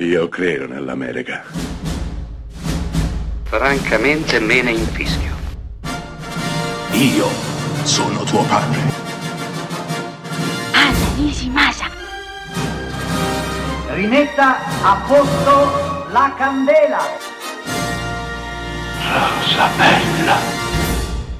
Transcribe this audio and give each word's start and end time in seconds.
Io 0.00 0.28
credo 0.28 0.68
nell'America. 0.68 1.42
Francamente 3.42 4.38
me 4.38 4.62
ne 4.62 4.70
infischio. 4.70 5.34
Io 6.92 7.26
sono 7.82 8.22
tuo 8.22 8.44
padre. 8.44 8.78
Anna 10.72 11.14
Nishimasa. 11.16 11.86
Rimetta 13.94 14.58
a 14.84 15.04
posto 15.04 16.10
la 16.12 16.32
candela. 16.38 17.00
Rosa 19.02 19.68
bella. 19.76 20.36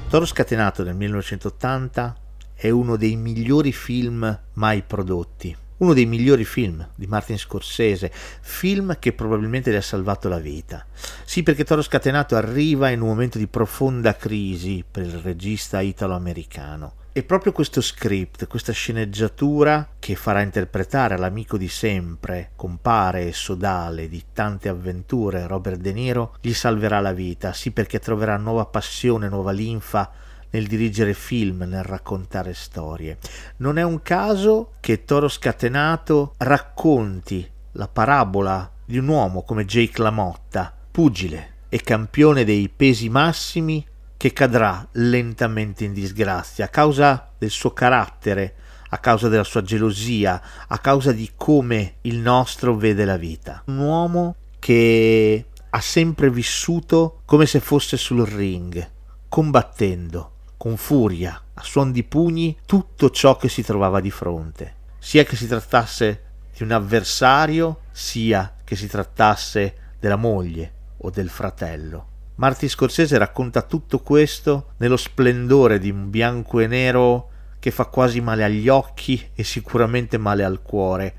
Toro 0.09 0.25
Scatenato 0.25 0.83
del 0.83 0.95
1980 0.95 2.15
è 2.55 2.69
uno 2.69 2.97
dei 2.97 3.15
migliori 3.15 3.71
film 3.71 4.37
mai 4.55 4.81
prodotti 4.81 5.55
uno 5.79 5.93
dei 5.93 6.05
migliori 6.05 6.45
film 6.45 6.87
di 6.95 7.07
Martin 7.07 7.37
Scorsese, 7.37 8.11
film 8.41 8.97
che 8.99 9.13
probabilmente 9.13 9.71
le 9.71 9.77
ha 9.77 9.81
salvato 9.81 10.29
la 10.29 10.39
vita. 10.39 10.85
Sì, 11.23 11.43
perché 11.43 11.63
Toro 11.63 11.81
Scatenato 11.81 12.35
arriva 12.35 12.89
in 12.89 13.01
un 13.01 13.07
momento 13.07 13.37
di 13.37 13.47
profonda 13.47 14.15
crisi 14.15 14.83
per 14.89 15.03
il 15.03 15.19
regista 15.19 15.79
italo-americano. 15.79 16.93
E 17.11 17.23
proprio 17.23 17.51
questo 17.51 17.81
script, 17.81 18.47
questa 18.47 18.71
sceneggiatura 18.71 19.89
che 19.97 20.15
farà 20.15 20.41
interpretare 20.41 21.15
all'amico 21.15 21.57
di 21.57 21.67
sempre, 21.67 22.51
compare 22.55 23.27
e 23.27 23.33
sodale 23.33 24.07
di 24.07 24.23
tante 24.31 24.69
avventure, 24.69 25.47
Robert 25.47 25.79
De 25.79 25.91
Niro, 25.91 26.35
gli 26.39 26.53
salverà 26.53 26.99
la 26.99 27.11
vita, 27.11 27.51
sì 27.51 27.71
perché 27.71 27.99
troverà 27.99 28.37
nuova 28.37 28.65
passione, 28.65 29.27
nuova 29.27 29.51
linfa 29.51 30.11
nel 30.51 30.67
dirigere 30.67 31.13
film, 31.13 31.63
nel 31.67 31.83
raccontare 31.83 32.53
storie. 32.53 33.17
Non 33.57 33.77
è 33.77 33.83
un 33.83 34.01
caso 34.01 34.73
che 34.79 35.05
Toro 35.05 35.27
Scatenato 35.27 36.33
racconti 36.37 37.47
la 37.73 37.87
parabola 37.87 38.69
di 38.85 38.97
un 38.97 39.07
uomo 39.07 39.43
come 39.43 39.65
Jake 39.65 40.01
LaMotta, 40.01 40.73
pugile 40.91 41.53
e 41.69 41.81
campione 41.81 42.43
dei 42.43 42.67
pesi 42.69 43.09
massimi 43.09 43.85
che 44.17 44.33
cadrà 44.33 44.85
lentamente 44.93 45.85
in 45.85 45.93
disgrazia 45.93 46.65
a 46.65 46.69
causa 46.69 47.31
del 47.37 47.51
suo 47.51 47.71
carattere, 47.71 48.55
a 48.89 48.97
causa 48.97 49.29
della 49.29 49.43
sua 49.43 49.61
gelosia, 49.61 50.41
a 50.67 50.77
causa 50.79 51.11
di 51.11 51.31
come 51.35 51.95
il 52.01 52.17
nostro 52.17 52.75
vede 52.75 53.05
la 53.05 53.17
vita. 53.17 53.61
Un 53.67 53.77
uomo 53.77 54.35
che 54.57 55.45
ha 55.69 55.79
sempre 55.79 56.29
vissuto 56.29 57.21
come 57.25 57.45
se 57.45 57.59
fosse 57.59 57.95
sul 57.95 58.25
ring, 58.25 58.89
combattendo, 59.29 60.31
con 60.59 60.75
furia, 60.75 61.41
a 61.53 61.63
suon 61.63 61.93
di 61.93 62.03
pugni, 62.03 62.57
tutto 62.65 63.11
ciò 63.11 63.37
che 63.37 63.47
si 63.47 63.63
trovava 63.63 64.01
di 64.01 64.11
fronte, 64.11 64.75
sia 64.99 65.23
che 65.23 65.37
si 65.37 65.47
trattasse 65.47 66.23
di 66.53 66.63
un 66.63 66.71
avversario, 66.71 67.83
sia 67.91 68.55
che 68.65 68.75
si 68.75 68.89
trattasse 68.89 69.93
della 69.97 70.17
moglie 70.17 70.73
o 70.97 71.11
del 71.11 71.29
fratello. 71.29 72.07
Martin 72.35 72.67
Scorsese 72.67 73.17
racconta 73.17 73.61
tutto 73.61 73.99
questo 73.99 74.71
nello 74.79 74.97
splendore 74.97 75.79
di 75.79 75.91
un 75.91 76.09
bianco 76.09 76.59
e 76.59 76.67
nero 76.67 77.29
che 77.57 77.71
fa 77.71 77.85
quasi 77.85 78.19
male 78.19 78.43
agli 78.43 78.67
occhi 78.67 79.29
e 79.33 79.45
sicuramente 79.45 80.17
male 80.17 80.43
al 80.43 80.61
cuore, 80.61 81.15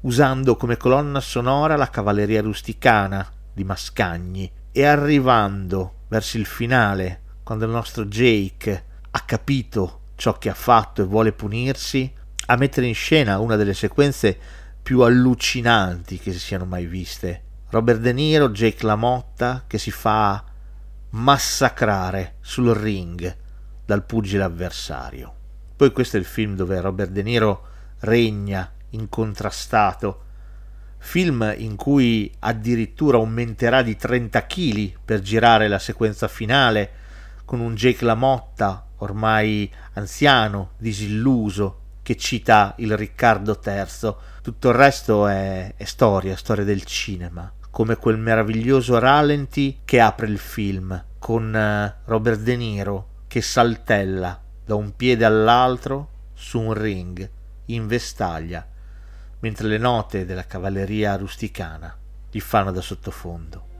usando 0.00 0.56
come 0.56 0.76
colonna 0.76 1.20
sonora 1.20 1.76
la 1.76 1.88
cavalleria 1.88 2.42
rusticana 2.42 3.30
di 3.52 3.62
Mascagni 3.62 4.50
e 4.72 4.84
arrivando 4.84 5.98
verso 6.08 6.36
il 6.36 6.46
finale 6.46 7.21
quando 7.42 7.64
il 7.64 7.70
nostro 7.70 8.04
Jake 8.06 8.84
ha 9.10 9.20
capito 9.20 10.00
ciò 10.14 10.38
che 10.38 10.48
ha 10.48 10.54
fatto 10.54 11.02
e 11.02 11.06
vuole 11.06 11.32
punirsi, 11.32 12.12
a 12.46 12.56
mettere 12.56 12.86
in 12.86 12.94
scena 12.94 13.38
una 13.38 13.56
delle 13.56 13.74
sequenze 13.74 14.38
più 14.82 15.00
allucinanti 15.00 16.18
che 16.18 16.32
si 16.32 16.38
siano 16.38 16.64
mai 16.64 16.86
viste. 16.86 17.42
Robert 17.70 18.00
De 18.00 18.12
Niro, 18.12 18.50
Jake 18.50 18.84
LaMotta 18.84 19.64
che 19.66 19.78
si 19.78 19.90
fa 19.90 20.44
massacrare 21.10 22.36
sul 22.40 22.70
ring 22.70 23.36
dal 23.84 24.04
pugile 24.04 24.42
avversario. 24.42 25.34
Poi 25.76 25.90
questo 25.92 26.16
è 26.16 26.20
il 26.20 26.26
film 26.26 26.54
dove 26.54 26.80
Robert 26.80 27.10
De 27.10 27.22
Niro 27.22 27.66
regna 28.00 28.70
incontrastato, 28.90 30.24
film 30.98 31.52
in 31.56 31.76
cui 31.76 32.32
addirittura 32.40 33.16
aumenterà 33.16 33.82
di 33.82 33.96
30 33.96 34.46
kg 34.46 34.92
per 35.04 35.20
girare 35.20 35.66
la 35.66 35.78
sequenza 35.78 36.28
finale 36.28 37.00
con 37.52 37.60
un 37.60 37.74
Jake 37.74 38.02
LaMotta 38.02 38.86
ormai 39.00 39.70
anziano, 39.92 40.70
disilluso, 40.78 41.80
che 42.00 42.16
cita 42.16 42.72
il 42.78 42.96
Riccardo 42.96 43.60
III. 43.62 44.14
Tutto 44.40 44.70
il 44.70 44.74
resto 44.74 45.26
è, 45.26 45.74
è 45.76 45.84
storia, 45.84 46.34
storia 46.34 46.64
del 46.64 46.84
cinema, 46.84 47.52
come 47.68 47.96
quel 47.96 48.16
meraviglioso 48.16 48.98
ralenti 48.98 49.80
che 49.84 50.00
apre 50.00 50.28
il 50.28 50.38
film, 50.38 51.04
con 51.18 51.54
eh, 51.54 51.94
Robert 52.06 52.40
De 52.40 52.56
Niro 52.56 53.08
che 53.26 53.42
saltella 53.42 54.40
da 54.64 54.74
un 54.74 54.96
piede 54.96 55.26
all'altro 55.26 56.08
su 56.32 56.58
un 56.58 56.72
ring 56.72 57.30
in 57.66 57.86
vestaglia, 57.86 58.66
mentre 59.40 59.68
le 59.68 59.76
note 59.76 60.24
della 60.24 60.46
cavalleria 60.46 61.16
rusticana 61.16 61.94
gli 62.30 62.40
fanno 62.40 62.72
da 62.72 62.80
sottofondo. 62.80 63.71